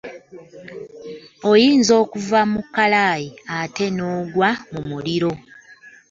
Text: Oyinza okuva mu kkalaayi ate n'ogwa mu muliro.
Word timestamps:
Oyinza 1.49 1.93
okuva 2.03 2.39
mu 2.51 2.61
kkalaayi 2.65 3.29
ate 3.59 3.85
n'ogwa 3.95 4.49
mu 4.71 4.81
muliro. 4.89 5.31